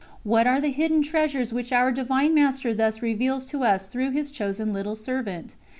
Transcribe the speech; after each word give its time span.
What 0.23 0.47
are 0.47 0.59
the 0.59 0.69
hidden 0.71 1.03
treasures 1.03 1.53
which 1.53 1.71
Our 1.71 1.91
Divine 1.91 2.33
Master 2.33 2.73
thus 2.73 3.03
reveals 3.03 3.45
to 3.45 3.63
us 3.63 3.85
through 3.85 4.09
His 4.09 4.31
chosen 4.31 4.73
little 4.73 4.95
servant? 4.95 5.55